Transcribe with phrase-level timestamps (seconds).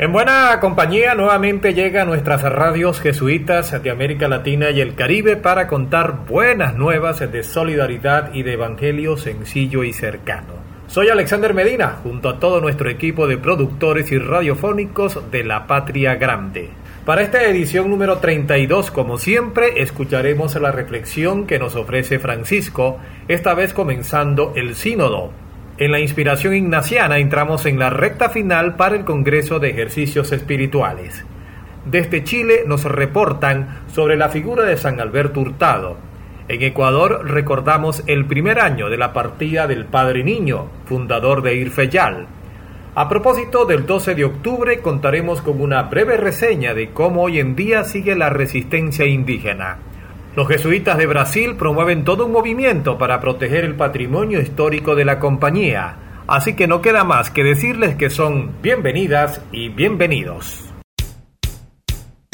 [0.00, 5.34] En buena compañía nuevamente llega a nuestras radios jesuitas de América Latina y el Caribe
[5.34, 10.54] para contar buenas nuevas de solidaridad y de evangelio sencillo y cercano.
[10.86, 16.14] Soy Alexander Medina, junto a todo nuestro equipo de productores y radiofónicos de La Patria
[16.14, 16.70] Grande.
[17.04, 23.52] Para esta edición número 32, como siempre, escucharemos la reflexión que nos ofrece Francisco, esta
[23.54, 25.32] vez comenzando el sínodo,
[25.78, 31.24] en la inspiración ignaciana entramos en la recta final para el Congreso de Ejercicios Espirituales.
[31.84, 35.96] Desde Chile nos reportan sobre la figura de San Alberto Hurtado.
[36.48, 42.26] En Ecuador recordamos el primer año de la partida del Padre Niño, fundador de Irfeyal.
[42.96, 47.54] A propósito del 12 de octubre contaremos con una breve reseña de cómo hoy en
[47.54, 49.78] día sigue la resistencia indígena.
[50.38, 55.18] Los jesuitas de Brasil promueven todo un movimiento para proteger el patrimonio histórico de la
[55.18, 55.96] compañía,
[56.28, 60.72] así que no queda más que decirles que son bienvenidas y bienvenidos.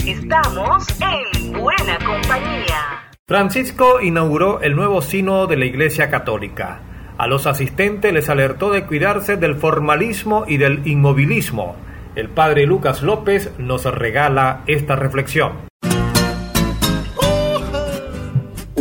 [0.04, 3.10] Estamos en buena compañía.
[3.26, 6.80] Francisco inauguró el nuevo sínodo de la Iglesia Católica.
[7.16, 11.74] A los asistentes les alertó de cuidarse del formalismo y del inmovilismo.
[12.16, 15.72] El padre Lucas López nos regala esta reflexión.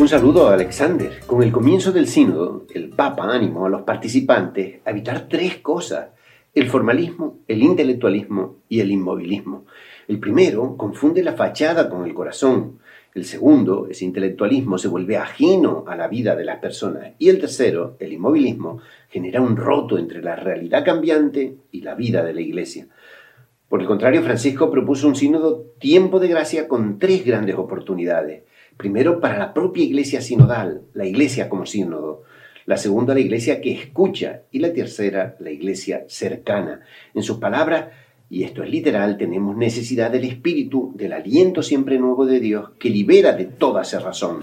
[0.04, 1.22] Un saludo a Alexander.
[1.26, 6.10] Con el comienzo del sínodo, el Papa animó a los participantes a evitar tres cosas,
[6.54, 9.66] el formalismo, el intelectualismo y el inmovilismo.
[10.10, 12.80] El primero confunde la fachada con el corazón.
[13.16, 17.14] El segundo, ese intelectualismo, se vuelve ajeno a la vida de las personas.
[17.18, 22.26] Y el tercero, el inmovilismo, genera un roto entre la realidad cambiante y la vida
[22.26, 22.90] de la Iglesia.
[23.70, 28.44] Por el contrario, Francisco propuso un sínodo tiempo de gracia con tres grandes oportunidades.
[28.84, 32.24] Primero, para la propia iglesia sinodal, la iglesia como sínodo.
[32.66, 34.42] La segunda, la iglesia que escucha.
[34.52, 36.82] Y la tercera, la iglesia cercana.
[37.14, 37.86] En sus palabras,
[38.30, 42.90] y esto es literal, tenemos necesidad del espíritu, del aliento siempre nuevo de Dios que
[42.90, 44.42] libera de toda razón.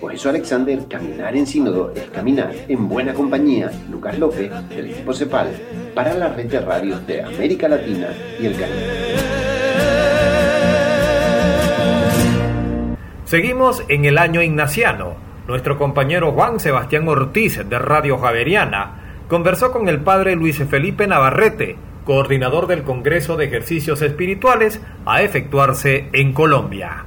[0.00, 3.72] Por eso, Alexander, caminar en sínodo es caminar en buena compañía.
[3.90, 5.48] Lucas López, del equipo CEPAL,
[5.92, 8.10] para la red de radios de América Latina
[8.40, 9.11] y el Caribe.
[13.32, 15.14] Seguimos en el año ignaciano.
[15.48, 21.78] Nuestro compañero Juan Sebastián Ortiz de Radio Javeriana conversó con el padre Luis Felipe Navarrete,
[22.04, 27.06] coordinador del Congreso de Ejercicios Espirituales a efectuarse en Colombia.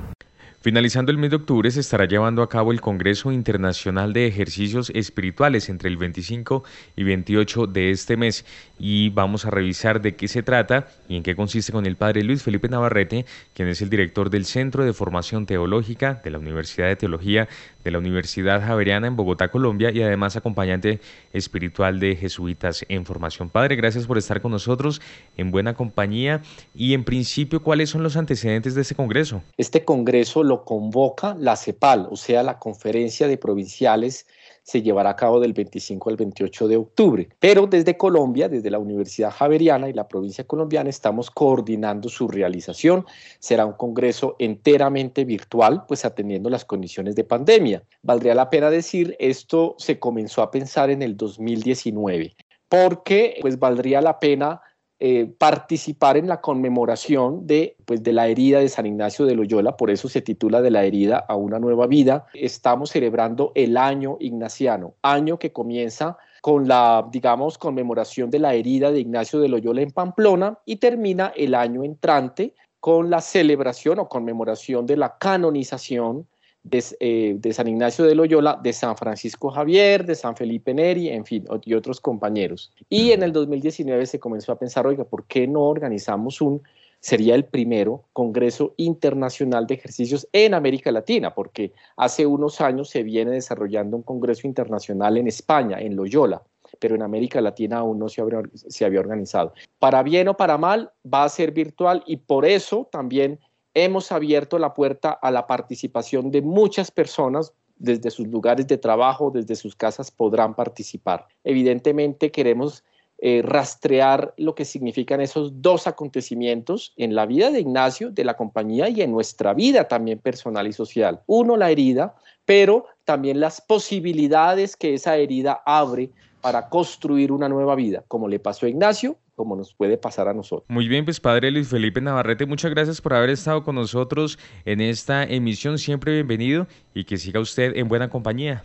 [0.65, 4.91] Finalizando el mes de octubre se estará llevando a cabo el Congreso Internacional de Ejercicios
[4.95, 6.63] Espirituales entre el 25
[6.95, 8.45] y 28 de este mes
[8.79, 12.23] y vamos a revisar de qué se trata y en qué consiste con el padre
[12.23, 16.87] Luis Felipe Navarrete, quien es el director del Centro de Formación Teológica de la Universidad
[16.87, 17.47] de Teología
[17.83, 20.99] de la Universidad Javeriana en Bogotá, Colombia y además acompañante
[21.31, 23.49] espiritual de Jesuitas en Formación.
[23.49, 24.99] Padre, gracias por estar con nosotros
[25.37, 26.41] en buena compañía
[26.73, 29.43] y en principio, ¿cuáles son los antecedentes de este Congreso?
[29.57, 34.25] Este Congreso lo convoca la CEPAL, o sea, la Conferencia de Provinciales
[34.65, 37.29] se llevará a cabo del 25 al 28 de octubre.
[37.39, 43.05] Pero desde Colombia, desde la Universidad Javeriana y la provincia colombiana, estamos coordinando su realización.
[43.37, 47.83] Será un congreso enteramente virtual, pues atendiendo las condiciones de pandemia.
[48.01, 52.35] Valdría la pena decir, esto se comenzó a pensar en el 2019,
[52.67, 54.61] porque pues valdría la pena
[54.99, 59.75] eh, participar en la conmemoración de, pues, de la herida de San Ignacio de Loyola,
[59.75, 62.27] por eso se titula De la herida a una nueva vida.
[62.33, 68.91] Estamos celebrando el año ignaciano, año que comienza con la, digamos, conmemoración de la herida
[68.91, 74.07] de Ignacio de Loyola en Pamplona y termina el año entrante con la celebración o
[74.07, 76.27] conmemoración de la canonización
[76.71, 81.23] eh, de, San Ignacio de Loyola, de San Francisco Javier, de San Felipe Neri, en
[81.23, 82.71] fin, y otros compañeros.
[82.89, 86.63] Y en el 2019 se comenzó a pensar, oiga, ¿por qué no organizamos un,
[86.99, 91.35] sería el primero Congreso Internacional de Ejercicios en América Latina?
[91.35, 96.41] Porque hace unos años se viene desarrollando un Congreso Internacional en España, en Loyola
[96.79, 99.53] pero en América Latina aún no se había, se había organizado.
[99.79, 103.39] Para bien o para mal, va a ser virtual y por eso también
[103.75, 109.31] hemos abierto la puerta a la participación de muchas personas desde sus lugares de trabajo,
[109.31, 111.27] desde sus casas podrán participar.
[111.43, 112.83] Evidentemente queremos
[113.17, 118.35] eh, rastrear lo que significan esos dos acontecimientos en la vida de Ignacio, de la
[118.35, 121.21] compañía y en nuestra vida también personal y social.
[121.27, 126.09] Uno, la herida, pero también las posibilidades que esa herida abre
[126.41, 130.33] para construir una nueva vida, como le pasó a Ignacio, como nos puede pasar a
[130.33, 130.65] nosotros.
[130.69, 134.81] Muy bien, pues Padre Luis Felipe Navarrete, muchas gracias por haber estado con nosotros en
[134.81, 135.77] esta emisión.
[135.77, 138.63] Siempre bienvenido y que siga usted en buena compañía.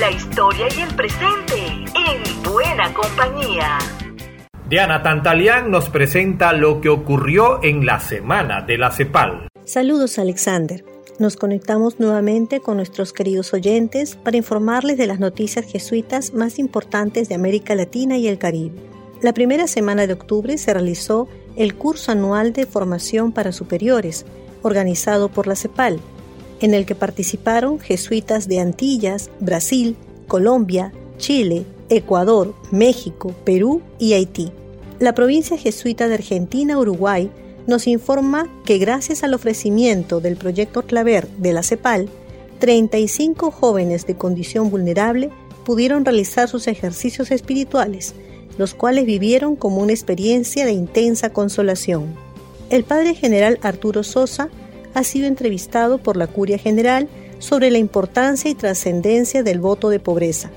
[0.00, 3.78] La historia y el presente en buena compañía.
[4.68, 9.48] Diana Tantalián nos presenta lo que ocurrió en la semana de la CEPAL.
[9.64, 10.84] Saludos, Alexander.
[11.18, 17.28] Nos conectamos nuevamente con nuestros queridos oyentes para informarles de las noticias jesuitas más importantes
[17.28, 18.93] de América Latina y el Caribe.
[19.24, 24.26] La primera semana de octubre se realizó el curso anual de formación para superiores,
[24.60, 25.98] organizado por la CEPAL,
[26.60, 29.96] en el que participaron jesuitas de Antillas, Brasil,
[30.28, 34.52] Colombia, Chile, Ecuador, México, Perú y Haití.
[34.98, 37.30] La provincia jesuita de Argentina-Uruguay
[37.66, 42.10] nos informa que gracias al ofrecimiento del proyecto Claver de la CEPAL,
[42.58, 45.30] 35 jóvenes de condición vulnerable
[45.64, 48.14] pudieron realizar sus ejercicios espirituales,
[48.58, 52.14] los cuales vivieron como una experiencia de intensa consolación.
[52.70, 54.48] El padre general Arturo Sosa
[54.94, 57.08] ha sido entrevistado por la Curia General
[57.38, 60.50] sobre la importancia y trascendencia del voto de pobreza,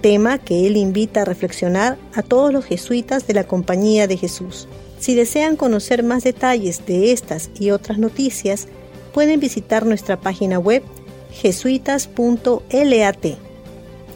[0.00, 4.66] tema que él invita a reflexionar a todos los jesuitas de la Compañía de Jesús.
[4.98, 8.66] Si desean conocer más detalles de estas y otras noticias,
[9.12, 10.82] pueden visitar nuestra página web
[11.30, 13.26] jesuitas.lat.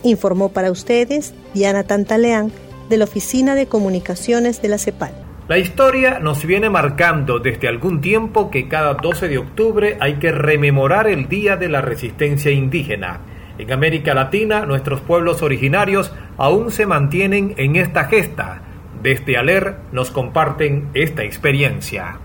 [0.02, 2.50] Informó para ustedes Diana Tantaleán
[2.90, 5.14] de la Oficina de Comunicaciones de la CEPAL.
[5.48, 10.30] La historia nos viene marcando desde algún tiempo que cada 12 de octubre hay que
[10.30, 13.20] rememorar el Día de la Resistencia Indígena.
[13.56, 18.62] En América Latina, nuestros pueblos originarios aún se mantienen en esta gesta
[19.02, 22.18] desde Aler nos comparten esta experiencia.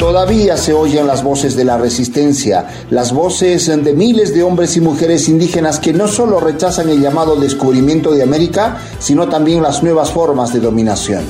[0.00, 4.80] Todavía se oyen las voces de la resistencia, las voces de miles de hombres y
[4.80, 10.10] mujeres indígenas que no solo rechazan el llamado descubrimiento de América, sino también las nuevas
[10.10, 11.22] formas de dominación.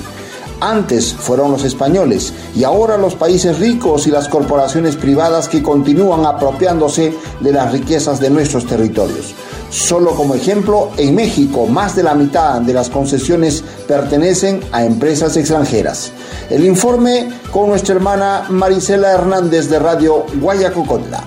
[0.61, 6.25] Antes fueron los españoles y ahora los países ricos y las corporaciones privadas que continúan
[6.25, 9.35] apropiándose de las riquezas de nuestros territorios.
[9.71, 15.37] Solo como ejemplo, en México más de la mitad de las concesiones pertenecen a empresas
[15.37, 16.13] extranjeras.
[16.51, 21.25] El informe con nuestra hermana Marisela Hernández de Radio Guayacocotla.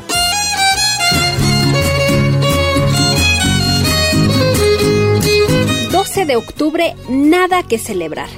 [6.26, 8.30] de octubre, nada que celebrar.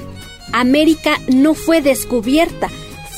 [0.53, 2.69] América no fue descubierta,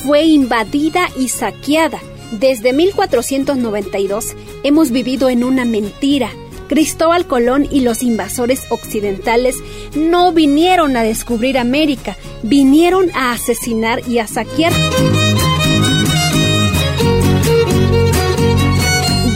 [0.04, 2.00] fue invadida y saqueada.
[2.32, 6.30] Desde 1492 hemos vivido en una mentira
[6.68, 9.56] Cristóbal Colón y los invasores occidentales
[9.96, 14.74] no vinieron a descubrir América, vinieron a asesinar y a saquear.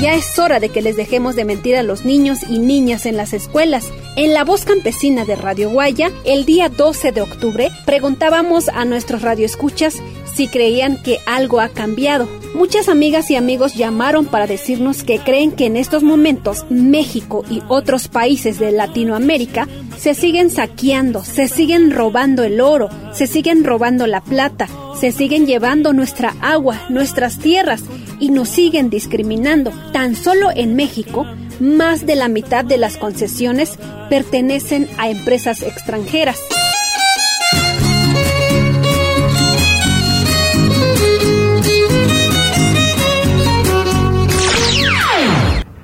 [0.02, 3.18] Ya es hora de que les dejemos de mentir a los niños y niñas en
[3.18, 3.92] las escuelas.
[4.16, 9.22] En la voz campesina de Radio Guaya, el día 12 de octubre, preguntábamos a nuestros
[9.22, 10.02] radioescuchas
[10.36, 12.28] si creían que algo ha cambiado.
[12.54, 17.62] Muchas amigas y amigos llamaron para decirnos que creen que en estos momentos México y
[17.68, 19.68] otros países de Latinoamérica
[19.98, 24.68] se siguen saqueando, se siguen robando el oro, se siguen robando la plata,
[25.00, 27.84] se siguen llevando nuestra agua, nuestras tierras
[28.20, 29.72] y nos siguen discriminando.
[29.94, 31.26] Tan solo en México,
[31.60, 33.78] más de la mitad de las concesiones
[34.10, 36.40] pertenecen a empresas extranjeras.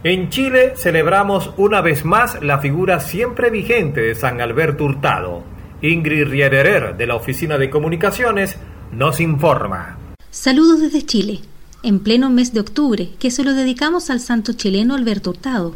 [0.10, 5.44] En Chile celebramos una vez más la figura siempre vigente de San Alberto Hurtado.
[5.82, 8.56] Ingrid Riederer de la Oficina de Comunicaciones
[8.94, 9.98] nos informa.
[10.32, 11.42] Saludos desde Chile,
[11.84, 15.76] en pleno mes de octubre, que se lo dedicamos al santo chileno Alberto Hurtado.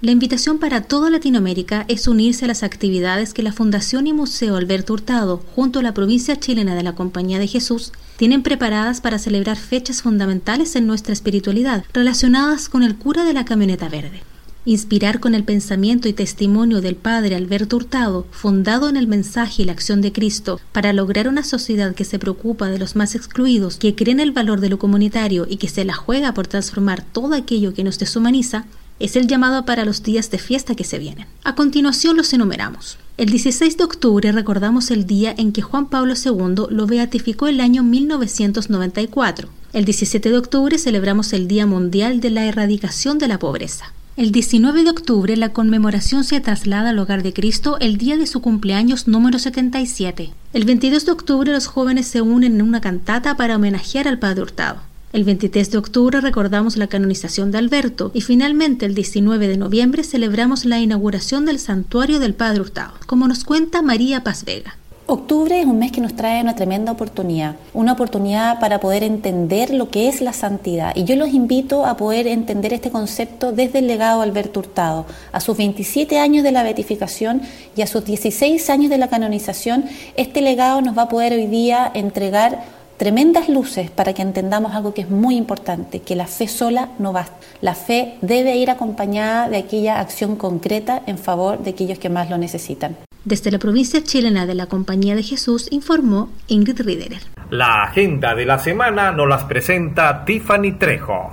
[0.00, 4.54] La invitación para toda Latinoamérica es unirse a las actividades que la Fundación y Museo
[4.54, 9.18] Alberto Hurtado, junto a la provincia chilena de la Compañía de Jesús, tienen preparadas para
[9.18, 14.22] celebrar fechas fundamentales en nuestra espiritualidad relacionadas con el cura de la camioneta verde.
[14.64, 19.64] Inspirar con el pensamiento y testimonio del Padre Alberto Hurtado, fundado en el mensaje y
[19.64, 23.76] la acción de Cristo, para lograr una sociedad que se preocupa de los más excluidos,
[23.76, 27.04] que cree en el valor de lo comunitario y que se la juega por transformar
[27.04, 28.64] todo aquello que nos deshumaniza,
[28.98, 31.26] es el llamado para los días de fiesta que se vienen.
[31.44, 32.98] A continuación los enumeramos.
[33.18, 37.60] El 16 de octubre recordamos el día en que Juan Pablo II lo beatificó el
[37.60, 39.48] año 1994.
[39.72, 43.92] El 17 de octubre celebramos el Día Mundial de la Erradicación de la Pobreza.
[44.16, 48.26] El 19 de octubre la conmemoración se traslada al hogar de Cristo el día de
[48.26, 50.32] su cumpleaños número 77.
[50.54, 54.40] El 22 de octubre los jóvenes se unen en una cantata para homenajear al Padre
[54.40, 54.80] Hurtado.
[55.16, 60.04] El 23 de octubre recordamos la canonización de Alberto y finalmente el 19 de noviembre
[60.04, 64.76] celebramos la inauguración del santuario del Padre Hurtado, como nos cuenta María Paz Vega.
[65.06, 69.72] Octubre es un mes que nos trae una tremenda oportunidad, una oportunidad para poder entender
[69.72, 70.94] lo que es la santidad.
[70.94, 75.06] Y yo los invito a poder entender este concepto desde el legado de Alberto Hurtado.
[75.32, 77.40] A sus 27 años de la beatificación
[77.74, 81.46] y a sus 16 años de la canonización, este legado nos va a poder hoy
[81.46, 86.48] día entregar tremendas luces para que entendamos algo que es muy importante, que la fe
[86.48, 87.36] sola no basta.
[87.60, 92.30] La fe debe ir acompañada de aquella acción concreta en favor de aquellos que más
[92.30, 92.96] lo necesitan.
[93.24, 97.22] Desde la provincia chilena de la Compañía de Jesús informó Ingrid Riederer.
[97.50, 101.32] La agenda de la semana nos las presenta Tiffany Trejo.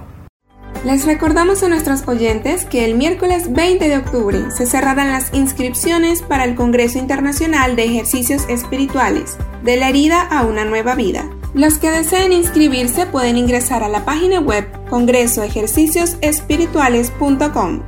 [0.85, 6.21] Les recordamos a nuestros oyentes que el miércoles 20 de octubre se cerrarán las inscripciones
[6.21, 11.29] para el Congreso Internacional de Ejercicios Espirituales, de la herida a una nueva vida.
[11.53, 17.83] Los que deseen inscribirse pueden ingresar a la página web congresoejerciciosespirituales.com.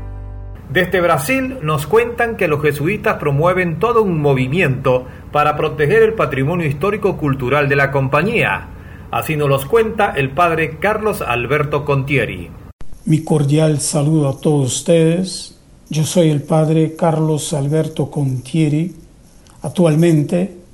[0.71, 6.67] Desde Brasil nos cuentan que los jesuitas promueven todo un movimiento para proteger el patrimonio
[6.67, 8.67] histórico cultural de la compañía.
[9.09, 12.51] Así nos los cuenta el padre Carlos Alberto Contieri.
[13.05, 15.59] Mi cordial saludo a todos ustedes.
[15.89, 18.93] Yo soy el padre Carlos Alberto Contieri.
[19.63, 20.64] Actualmente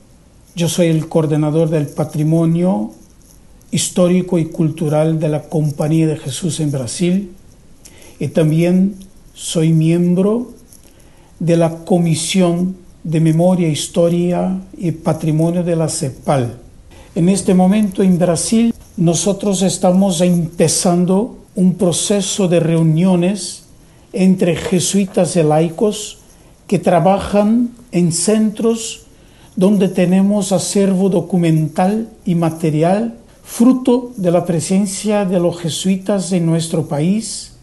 [0.55, 2.91] yo soy el coordinador del patrimonio
[3.71, 7.31] histórico y cultural de la Compañía de Jesús en Brasil
[8.19, 8.95] y también
[9.33, 10.51] soy miembro
[11.39, 16.57] de la Comisión de Memoria, Historia y Patrimonio de la CEPAL.
[17.15, 23.63] En este momento en Brasil nosotros estamos empezando un proceso de reuniones
[24.11, 26.19] entre jesuitas y laicos
[26.67, 29.05] que trabajan en centros
[29.61, 33.13] donde tenemos acervo documental y material
[33.43, 37.53] fruto de la presencia de los jesuitas en nuestro país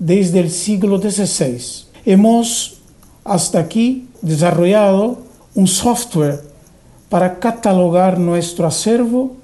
[0.00, 1.84] desde el siglo XVI.
[2.06, 2.78] Hemos
[3.22, 5.18] hasta aquí desarrollado
[5.54, 6.40] un software
[7.08, 9.36] para catalogar nuestro acervo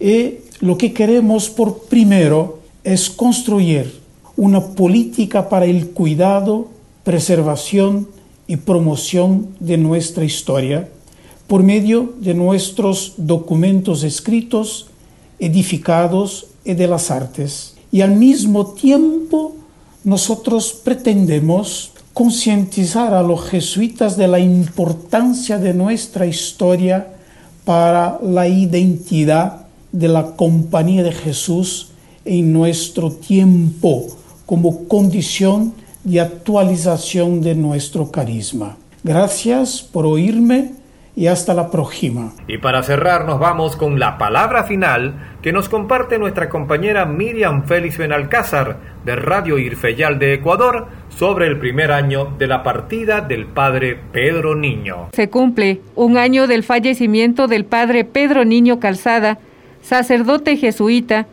[0.00, 4.00] y lo que queremos por primero es construir
[4.38, 6.68] una política para el cuidado,
[7.04, 8.08] preservación
[8.46, 10.88] y promoción de nuestra historia
[11.52, 14.86] por medio de nuestros documentos escritos,
[15.38, 17.74] edificados y de las artes.
[17.90, 19.54] Y al mismo tiempo
[20.02, 27.08] nosotros pretendemos concientizar a los jesuitas de la importancia de nuestra historia
[27.66, 31.88] para la identidad de la compañía de Jesús
[32.24, 34.06] en nuestro tiempo
[34.46, 38.78] como condición de actualización de nuestro carisma.
[39.04, 40.80] Gracias por oírme
[41.14, 42.32] y hasta la próxima.
[42.48, 47.64] Y para cerrar nos vamos con la palabra final que nos comparte nuestra compañera Miriam
[47.64, 53.46] Félix Benalcázar de Radio Irfeyal de Ecuador sobre el primer año de la partida del
[53.46, 55.08] padre Pedro Niño.
[55.12, 59.38] Se cumple un año del fallecimiento del padre Pedro Niño Calzada,
[59.82, 61.26] sacerdote jesuita,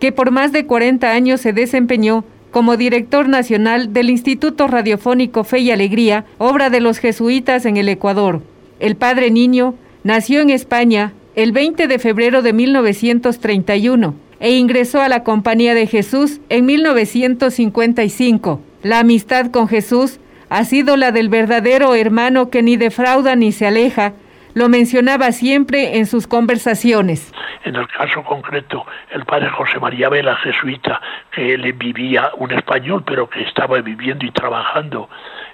[0.00, 5.60] que por más de 40 años se desempeñó como director nacional del Instituto Radiofónico Fe
[5.60, 8.42] y Alegría, obra de los jesuitas en el Ecuador.
[8.80, 15.10] El padre Niño nació en España el 20 de febrero de 1931 e ingresó a
[15.10, 18.62] la Compañía de Jesús en 1955.
[18.82, 20.18] La amistad con Jesús
[20.48, 24.14] ha sido la del verdadero hermano que ni defrauda ni se aleja,
[24.54, 27.32] lo mencionaba siempre en sus conversaciones.
[27.64, 33.04] En el caso concreto, el padre José María Vela, jesuita, que él vivía un español,
[33.06, 35.10] pero que estaba viviendo y trabajando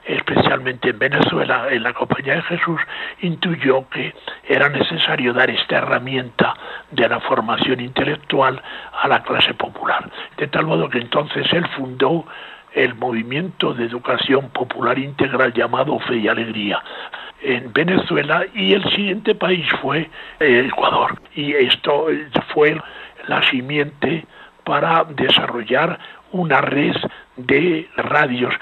[0.06, 2.80] especialmente en Venezuela, en la Compañía de Jesús,
[3.20, 4.14] intuyó que
[4.48, 6.54] era necesario dar esta herramienta
[6.90, 8.62] de la formación intelectual
[9.02, 10.08] a la clase popular.
[10.36, 12.24] De tal modo que entonces él fundó
[12.72, 16.82] el movimiento de educación popular integral llamado Fe y Alegría
[17.42, 20.10] en Venezuela y el siguiente país fue
[20.40, 21.18] eh, Ecuador.
[21.34, 22.06] Y esto
[22.52, 22.80] fue
[23.28, 24.26] la simiente
[24.64, 25.98] para desarrollar
[26.32, 26.96] una red
[27.36, 28.54] de radios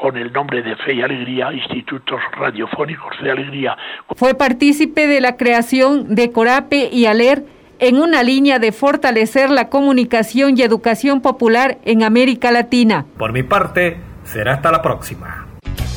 [0.00, 3.76] con el nombre de Fe y Alegría, Institutos Radiofónicos de Alegría.
[4.14, 7.44] Fue partícipe de la creación de Corape y Aler
[7.78, 13.06] en una línea de fortalecer la comunicación y educación popular en América Latina.
[13.18, 15.45] Por mi parte, será hasta la próxima.